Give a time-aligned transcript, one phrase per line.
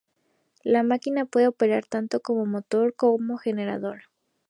[0.63, 4.05] La máquina puede operar tanto como motor o como generador.